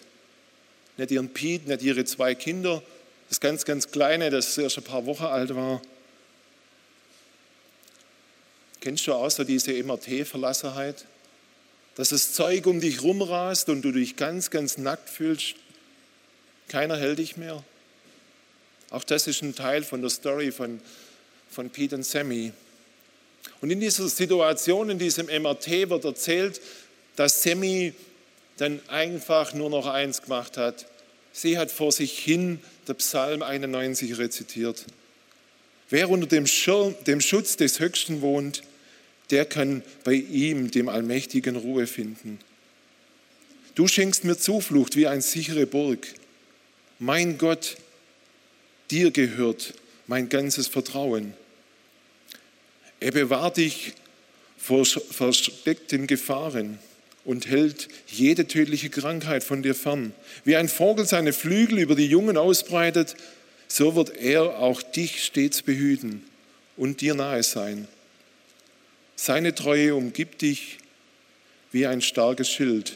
[0.97, 2.81] Nicht ihren Pete, nicht ihre zwei Kinder,
[3.29, 5.81] das ganz, ganz Kleine, das erst ein paar Wochen alt war.
[8.79, 11.05] Kennst du auch so diese MRT-Verlassenheit?
[11.95, 15.55] Dass das Zeug um dich rumrast und du dich ganz, ganz nackt fühlst.
[16.67, 17.63] Keiner hält dich mehr.
[18.89, 20.81] Auch das ist ein Teil von der Story von,
[21.49, 22.51] von Pete und Sammy.
[23.63, 26.59] Und in dieser Situation, in diesem MRT wird erzählt,
[27.15, 27.93] dass Semi
[28.57, 30.85] dann einfach nur noch eins gemacht hat.
[31.31, 34.83] Sie hat vor sich hin der Psalm 91 rezitiert.
[35.89, 38.63] Wer unter dem, Schirm, dem Schutz des Höchsten wohnt,
[39.29, 42.39] der kann bei ihm, dem Allmächtigen, Ruhe finden.
[43.75, 46.05] Du schenkst mir Zuflucht wie eine sichere Burg.
[46.99, 47.77] Mein Gott,
[48.91, 49.73] dir gehört
[50.05, 51.33] mein ganzes Vertrauen.
[53.03, 53.95] Er bewahrt dich
[54.57, 56.79] vor versteckten Gefahren
[57.25, 60.13] und hält jede tödliche Krankheit von dir fern.
[60.45, 63.17] Wie ein Vogel seine Flügel über die Jungen ausbreitet,
[63.67, 66.23] so wird er auch dich stets behüten
[66.77, 67.89] und dir nahe sein.
[69.17, 70.77] Seine Treue umgibt dich
[71.73, 72.95] wie ein starkes Schild.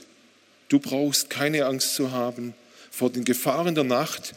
[0.70, 2.54] Du brauchst keine Angst zu haben
[2.92, 4.36] vor den Gefahren der Nacht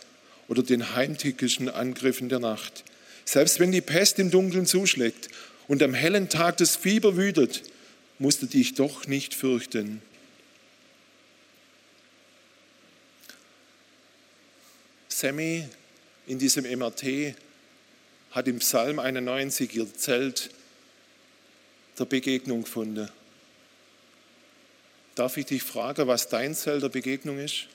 [0.48, 2.82] oder den heimtückischen Angriffen der Nacht.
[3.24, 5.28] Selbst wenn die Pest im Dunkeln zuschlägt
[5.70, 7.62] und am hellen Tag das Fieber wütet,
[8.18, 10.02] musst du dich doch nicht fürchten.
[15.08, 15.68] Sammy
[16.26, 17.36] in diesem MRT
[18.32, 20.50] hat im Psalm 91 ihr Zelt
[22.00, 23.08] der Begegnung gefunden.
[25.14, 27.68] Darf ich dich fragen, was dein Zelt der Begegnung ist?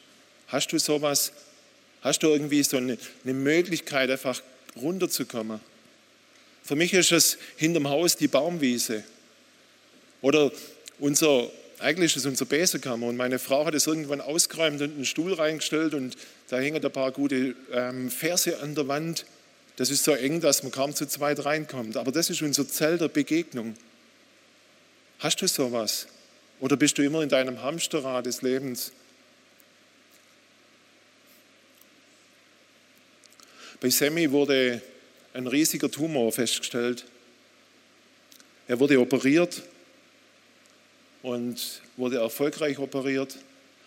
[0.48, 1.32] Hast du sowas,
[2.02, 4.42] hast du irgendwie so eine, eine Möglichkeit, einfach
[4.76, 5.62] runterzukommen?
[6.66, 9.04] Für mich ist es hinterm Haus die Baumwiese.
[10.22, 10.52] Oder
[10.98, 15.06] unser, eigentlich ist es unser Besenkammer und meine Frau hat es irgendwann ausgeräumt und einen
[15.06, 16.18] Stuhl reingestellt und
[16.50, 19.28] da hängen ein paar gute ähm, Verse an der Wand.
[19.76, 21.98] Das ist so eng, dass man kaum zu zweit reinkommt.
[21.98, 23.76] Aber das ist unser Zelt der Begegnung.
[25.20, 26.08] Hast du sowas?
[26.60, 28.92] Oder bist du immer in deinem Hamsterrad des Lebens?
[33.80, 34.82] Bei Sammy wurde
[35.36, 37.06] ein riesiger Tumor festgestellt.
[38.68, 39.64] Er wurde operiert
[41.22, 43.38] und wurde erfolgreich operiert.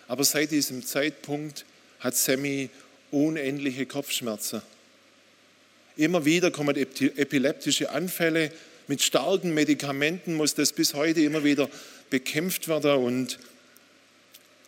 [0.08, 1.64] Aber seit diesem Zeitpunkt
[2.00, 2.68] hat Sammy
[3.10, 4.60] unendliche Kopfschmerzen.
[5.96, 8.52] Immer wieder kommen epileptische Anfälle.
[8.86, 11.68] Mit starken Medikamenten muss das bis heute immer wieder
[12.10, 13.38] bekämpft werden und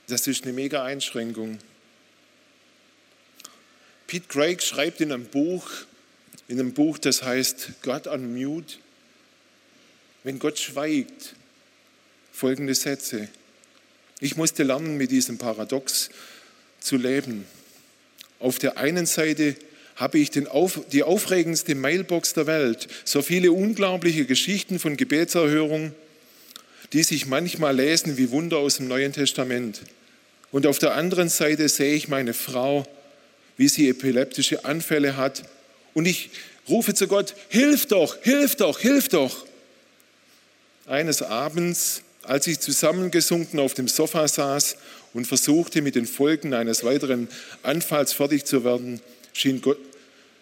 [0.08, 1.58] das ist eine mega Einschränkung.
[4.06, 5.70] Pete Craig schreibt in einem Buch,
[6.50, 8.74] in einem Buch, das heißt Gott on Mute,
[10.24, 11.36] wenn Gott schweigt,
[12.32, 13.28] folgende Sätze.
[14.18, 16.10] Ich musste lernen, mit diesem Paradox
[16.80, 17.46] zu leben.
[18.40, 19.54] Auf der einen Seite
[19.94, 25.94] habe ich auf, die aufregendste Mailbox der Welt, so viele unglaubliche Geschichten von Gebetserhörung,
[26.92, 29.82] die sich manchmal lesen wie Wunder aus dem Neuen Testament.
[30.50, 32.88] Und auf der anderen Seite sehe ich meine Frau,
[33.56, 35.44] wie sie epileptische Anfälle hat.
[35.94, 36.30] Und ich
[36.68, 39.46] rufe zu Gott, hilf doch, hilf doch, hilf doch.
[40.86, 44.76] Eines Abends, als ich zusammengesunken auf dem Sofa saß
[45.14, 47.28] und versuchte, mit den Folgen eines weiteren
[47.62, 49.00] Anfalls fertig zu werden,
[49.32, 49.78] schien Gott,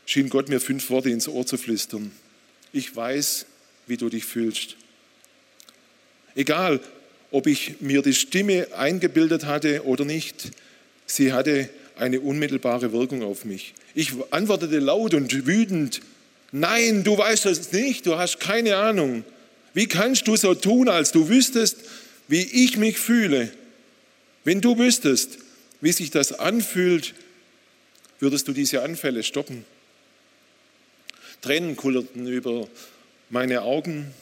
[0.07, 2.11] schien Gott mir fünf Worte ins Ohr zu flüstern.
[2.73, 3.47] Ich weiß,
[3.87, 4.77] wie du dich fühlst.
[6.35, 6.81] Egal,
[7.31, 10.51] ob ich mir die Stimme eingebildet hatte oder nicht,
[11.07, 13.75] sie hatte eine unmittelbare Wirkung auf mich.
[13.95, 16.01] Ich antwortete laut und wütend,
[16.53, 19.25] nein, du weißt das nicht, du hast keine Ahnung.
[19.75, 21.79] Wie kannst du so tun, als du wüsstest,
[22.29, 23.51] wie ich mich fühle?
[24.45, 25.39] Wenn du wüsstest,
[25.81, 27.15] wie sich das anfühlt,
[28.21, 29.65] würdest du diese Anfälle stoppen.
[31.41, 32.69] Tränen kullerten über
[33.31, 34.13] meine Augen.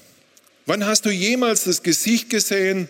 [0.66, 2.88] Wann hast du jemals das Gesicht gesehen,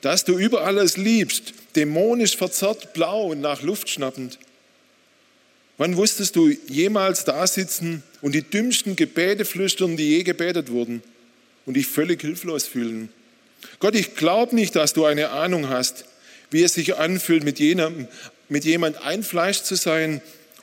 [0.00, 4.38] das du über alles liebst, dämonisch verzerrt, blau und nach Luft schnappend.
[5.78, 11.02] Wann wusstest du jemals da sitzen und die dümmsten Gebete flüstern, die je gebetet wurden
[11.64, 13.08] und dich völlig hilflos fühlen?
[13.78, 16.04] Gott, ich glaube nicht, dass du eine Ahnung hast,
[16.50, 18.08] wie es sich anfühlt, mit, jenem,
[18.48, 20.20] mit jemand einfleischt zu sein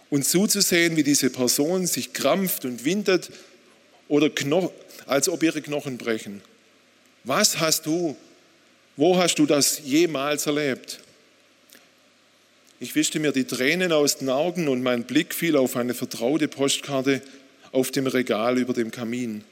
[0.09, 3.31] und zuzusehen, wie diese Person sich krampft und windet
[4.07, 4.71] oder Knoch
[5.05, 6.41] als ob ihre Knochen brechen.
[7.23, 8.15] Was hast du
[8.97, 10.99] wo hast du das jemals erlebt?
[12.79, 16.47] Ich wischte mir die Tränen aus den Augen und mein Blick fiel auf eine vertraute
[16.47, 17.21] Postkarte
[17.71, 19.43] auf dem Regal über dem Kamin.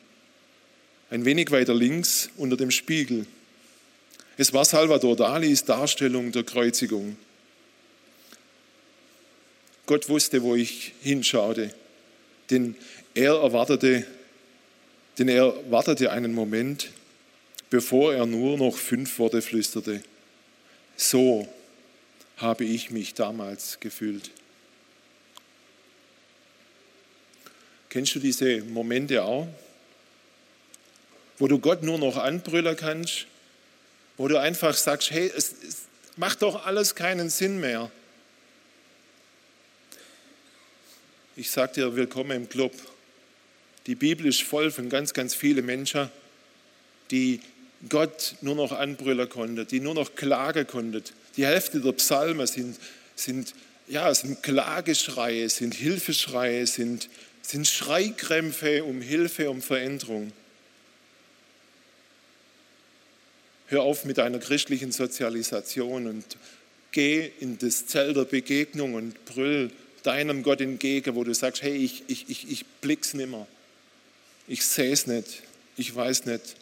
[1.10, 3.26] Ein wenig weiter links unter dem Spiegel.
[4.38, 7.16] Es war Salvador Dalis Darstellung der Kreuzigung.
[9.86, 11.74] Gott wusste, wo ich hinschaute,
[12.50, 12.76] denn
[13.14, 14.06] er erwartete,
[15.18, 16.90] denn er wartete einen Moment,
[17.76, 20.02] bevor er nur noch fünf Worte flüsterte.
[20.96, 21.46] So
[22.38, 24.32] habe ich mich damals gefühlt.
[27.90, 29.50] Kennst du diese Momente auch,
[31.38, 33.28] wo du Gott nur noch anbrüllen kannst,
[34.16, 35.82] wo du einfach sagst, hey, es, es
[36.16, 37.92] macht doch alles keinen Sinn mehr.
[41.36, 42.72] Ich sage dir, willkommen im Club.
[43.86, 46.10] Die Bibel ist voll von ganz, ganz vielen Menschen,
[47.12, 47.42] die
[47.90, 51.04] Gott nur noch anbrüllen konnte, die nur noch klagen konnte.
[51.38, 52.78] Die Hälfte der Psalmen sind,
[53.16, 53.54] sind
[53.88, 57.10] ja, sind Klageschreie, es sind Hilfeschreie, es sind,
[57.42, 60.32] sind Schreikrämpfe um Hilfe, um Veränderung.
[63.68, 66.38] Hör auf mit deiner christlichen Sozialisation und
[66.92, 69.72] geh in das Zelt der Begegnung und brüll
[70.04, 73.48] deinem Gott entgegen, wo du sagst, hey, ich, ich, ich, ich blick's nimmer.
[74.48, 75.42] Ich sehe es nicht.
[75.78, 76.56] Ich weiß nicht.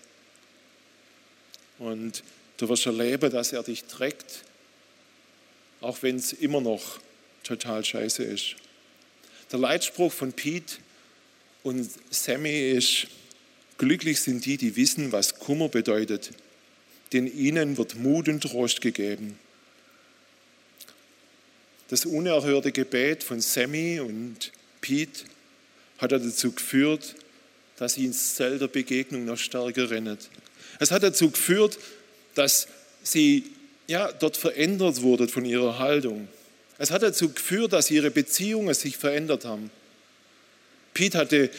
[1.84, 2.24] Und
[2.58, 4.46] du wirst erleben, dass er dich trägt,
[5.82, 7.00] auch wenn es immer noch
[7.44, 8.56] total scheiße ist.
[9.52, 10.76] Der Leitspruch von Pete
[11.62, 13.08] und Sammy ist,
[13.78, 16.32] glücklich sind die, die wissen, was Kummer bedeutet,
[17.12, 19.38] denn ihnen wird Mut und Trost gegeben.
[21.90, 25.26] Das unerhörte Gebet von Sammy und Pete
[25.98, 27.16] hat dazu geführt,
[27.76, 30.18] dass sie ins Zelt der Begegnung noch stärker rennen.
[30.80, 31.78] Es hat dazu geführt,
[32.36, 32.68] dass
[33.04, 33.44] sie
[33.88, 36.28] ja, dort verändert wurde von ihrer Haltung.
[36.78, 39.70] Es hat dazu geführt, dass ihre Beziehungen sich verändert haben.
[40.94, 41.50] Pete hatte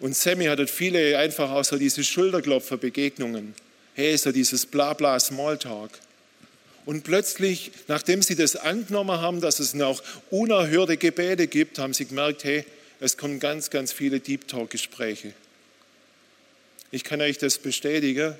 [0.00, 3.54] und Sammy hatten viele einfach auch so diese Schulterklopfer-Begegnungen.
[3.94, 5.90] Hey, so dieses Blabla Smalltalk.
[6.84, 12.06] Und plötzlich, nachdem sie das angenommen haben, dass es noch unerhörte Gebete gibt, haben sie
[12.06, 12.64] gemerkt, hey,
[12.98, 15.32] es kommen ganz, ganz viele Deep Talk-Gespräche.
[16.90, 18.34] Ich kann euch das bestätigen.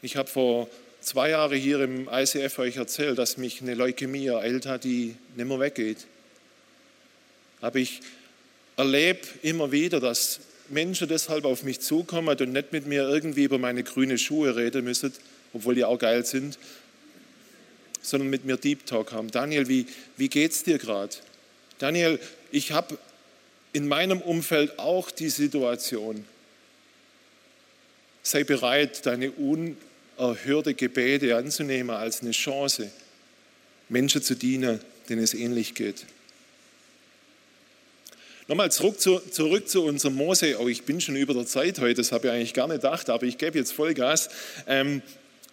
[0.00, 0.68] Ich habe vor
[1.00, 5.48] zwei Jahren hier im ICF euch erzählt, dass mich eine Leukämie ereilt hat, die nicht
[5.48, 6.06] mehr weggeht.
[7.60, 8.00] Aber ich
[8.76, 13.58] erlebe immer wieder, dass Menschen deshalb auf mich zukommen und nicht mit mir irgendwie über
[13.58, 15.12] meine grünen Schuhe reden müssen,
[15.52, 16.58] obwohl die auch geil sind,
[18.00, 19.32] sondern mit mir Deep Talk haben.
[19.32, 21.16] Daniel, wie, wie es dir gerade?
[21.78, 22.20] Daniel,
[22.52, 22.98] ich habe
[23.72, 26.24] in meinem Umfeld auch die Situation.
[28.22, 29.30] Sei bereit, deine
[30.18, 32.90] unerhörte Gebete anzunehmen als eine Chance,
[33.88, 36.04] Menschen zu dienen, denen es ähnlich geht.
[38.48, 40.58] Nochmal zurück zu, zurück zu unserem Mose.
[40.58, 43.10] Oh, ich bin schon über der Zeit heute, das habe ich eigentlich gar nicht gedacht,
[43.10, 44.30] aber ich gebe jetzt Vollgas.
[44.66, 45.02] Ähm,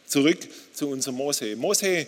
[0.08, 0.40] zurück
[0.74, 1.56] zu unserem Mose.
[1.56, 2.08] Mose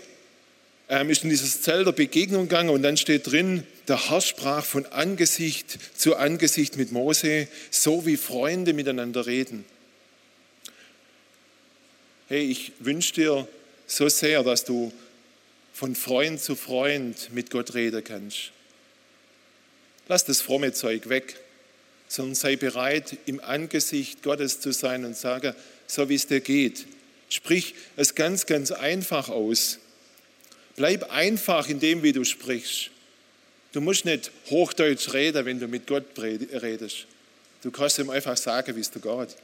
[0.89, 4.63] ähm, ist in dieses Zelt der Begegnung gegangen und dann steht drin, der Herr sprach
[4.63, 9.65] von Angesicht zu Angesicht mit Mose, so wie Freunde miteinander reden.
[12.27, 13.47] Hey, ich wünsche dir
[13.85, 14.91] so sehr, dass du
[15.73, 18.51] von Freund zu Freund mit Gott reden kannst.
[20.07, 21.35] Lass das fromme Zeug weg,
[22.07, 25.53] sondern sei bereit, im Angesicht Gottes zu sein und sagen,
[25.85, 26.85] so wie es dir geht.
[27.29, 29.79] Sprich es ganz, ganz einfach aus
[30.77, 32.91] Bleib einfach in dem, wie du sprichst.
[33.73, 37.07] Du musst nicht Hochdeutsch reden, wenn du mit Gott redest.
[37.63, 39.35] Du kannst ihm einfach sagen, wie es dir geht.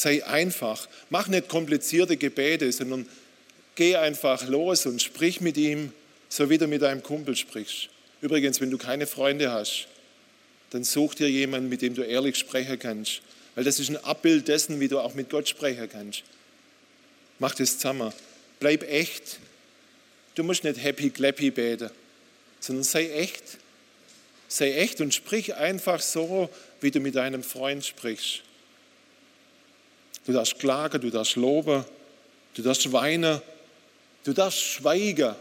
[0.00, 0.88] Sei einfach.
[1.10, 3.06] Mach nicht komplizierte Gebete, sondern
[3.74, 5.92] geh einfach los und sprich mit ihm,
[6.30, 7.90] so wie du mit deinem Kumpel sprichst.
[8.22, 9.88] Übrigens, wenn du keine Freunde hast,
[10.70, 13.20] dann such dir jemanden, mit dem du ehrlich sprechen kannst.
[13.54, 16.22] Weil das ist ein Abbild dessen, wie du auch mit Gott sprechen kannst.
[17.38, 18.10] Mach das zusammen.
[18.58, 19.38] Bleib echt.
[20.34, 21.90] Du musst nicht happy clappy beten,
[22.58, 23.44] sondern sei echt.
[24.48, 26.48] Sei echt und sprich einfach so,
[26.80, 28.44] wie du mit deinem Freund sprichst.
[30.26, 31.84] Du darfst klagen, du darfst loben,
[32.54, 33.40] du darfst weinen,
[34.24, 35.34] du darfst schweigen.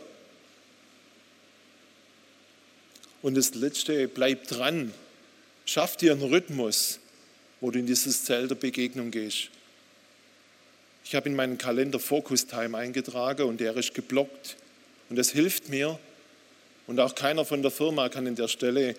[3.21, 4.93] Und das Letzte, bleib dran.
[5.65, 6.99] Schaff dir einen Rhythmus,
[7.59, 9.49] wo du in dieses Zelt der Begegnung gehst.
[11.03, 14.57] Ich habe in meinen Kalender Focus Time eingetragen und der ist geblockt.
[15.09, 15.99] Und das hilft mir.
[16.87, 18.95] Und auch keiner von der Firma kann in der Stelle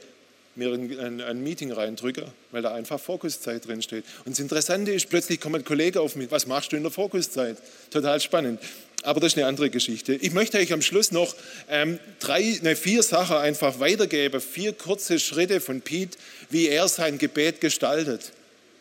[0.57, 4.05] mir ein, ein, Meeting reindrücken, weil da einfach Fokuszeit drin steht.
[4.25, 6.93] Und das Interessante ist, plötzlich kommt ein Kollege auf mich, was machst du in der
[6.93, 7.57] Fokuszeit?
[7.91, 8.61] Total spannend.
[9.03, 10.15] Aber das ist eine andere Geschichte.
[10.15, 11.35] Ich möchte euch am Schluss noch
[11.69, 16.19] ähm, drei, ne, vier Sachen einfach weitergeben, vier kurze Schritte von Pete,
[16.51, 18.33] wie er sein Gebet gestaltet.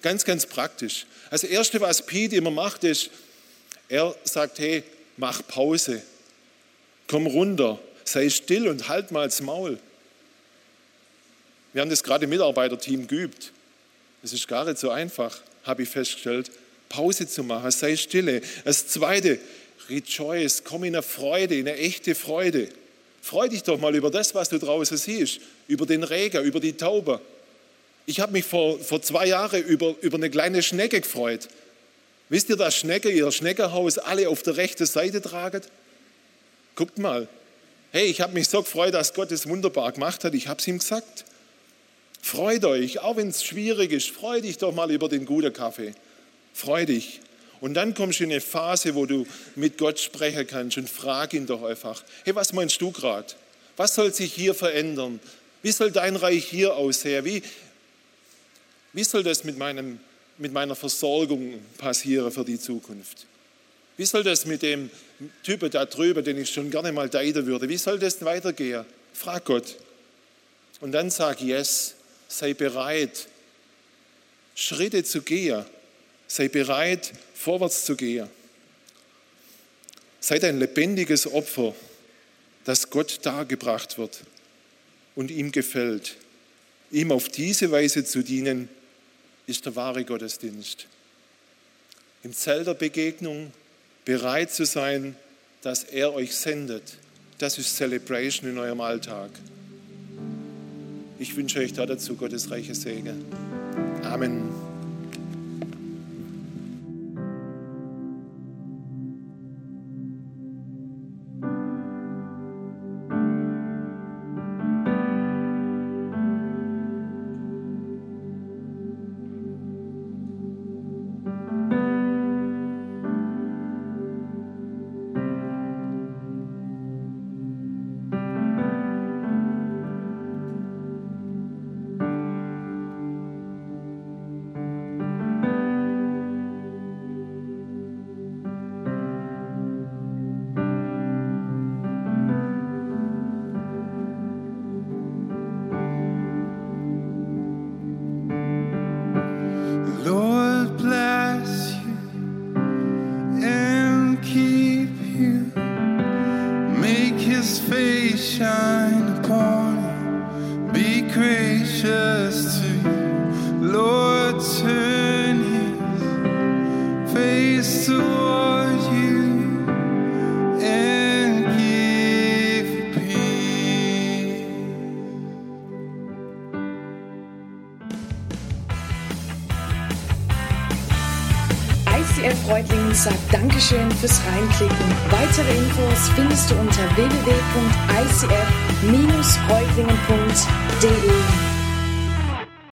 [0.01, 1.05] Ganz, ganz praktisch.
[1.31, 3.11] Das Erste, was Pete immer macht, ist,
[3.87, 4.83] er sagt, hey,
[5.17, 6.01] mach Pause
[7.09, 9.79] komm runter, sei still und halt mal das Maul.
[11.73, 13.51] Wir haben das gerade im Mitarbeiterteam geübt.
[14.23, 16.51] Es ist gar nicht so einfach, habe ich festgestellt,
[16.89, 18.41] Pause zu machen, sei stille.
[18.65, 19.39] Das Zweite,
[19.89, 22.69] rejoice, komm in eine Freude, in eine echte Freude.
[23.21, 26.73] Freu dich doch mal über das, was du draußen siehst, über den Regen, über die
[26.73, 27.21] Taube.
[28.05, 31.47] Ich habe mich vor, vor zwei Jahren über, über eine kleine Schnecke gefreut.
[32.29, 35.61] Wisst ihr, dass Schnecke ihr Schneckenhaus alle auf der rechten Seite tragen?
[36.75, 37.27] Guckt mal.
[37.91, 40.33] Hey, ich habe mich so gefreut, dass Gott es wunderbar gemacht hat.
[40.33, 41.25] Ich habe es ihm gesagt.
[42.21, 45.93] Freut euch, auch wenn es schwierig ist, freu dich doch mal über den guten Kaffee.
[46.53, 47.21] Freu dich.
[47.61, 51.33] Und dann kommst du in eine Phase, wo du mit Gott sprechen kannst und frag
[51.33, 53.27] ihn doch einfach, hey, was meinst du gerade?
[53.75, 55.19] Was soll sich hier verändern?
[55.61, 57.25] Wie soll dein Reich hier aussehen?
[57.25, 57.43] Wie,
[58.93, 59.99] wie soll das mit, meinem,
[60.37, 63.25] mit meiner Versorgung passieren für die Zukunft?
[63.97, 64.89] Wie soll das mit dem
[65.43, 68.85] Typen da drüben, den ich schon gerne mal daten würde, wie soll das weitergehen?
[69.13, 69.75] Frag Gott.
[70.79, 71.95] Und dann sag Yes,
[72.29, 73.27] sei bereit,
[74.55, 75.65] Schritte zu gehen.
[76.27, 78.29] Sei bereit, vorwärts zu gehen.
[80.21, 81.73] Seid ein lebendiges Opfer,
[82.65, 84.21] das Gott dargebracht wird
[85.15, 86.15] und ihm gefällt.
[86.91, 88.69] Ihm auf diese Weise zu dienen,
[89.47, 90.85] ist der wahre Gottesdienst.
[92.23, 93.51] Im Zelt der Begegnung
[94.05, 95.15] bereit zu sein,
[95.61, 96.83] dass er euch sendet.
[97.37, 99.31] Das ist Celebration in eurem Alltag.
[101.19, 103.25] Ich wünsche euch dazu Gottes reiche Segen.
[104.03, 104.68] Amen.